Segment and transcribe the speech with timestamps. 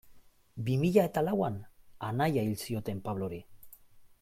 [0.69, 1.59] Bi mila eta lauan
[2.09, 3.43] anaia hil zioten Pablori.